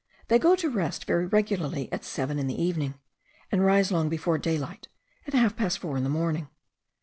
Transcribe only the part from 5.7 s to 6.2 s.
four in the